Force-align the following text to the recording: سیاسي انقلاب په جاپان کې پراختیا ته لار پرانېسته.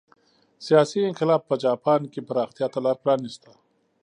سیاسي 0.65 0.99
انقلاب 1.05 1.41
په 1.49 1.55
جاپان 1.63 2.01
کې 2.11 2.21
پراختیا 2.27 2.67
ته 2.73 2.79
لار 2.85 2.97
پرانېسته. 3.03 3.51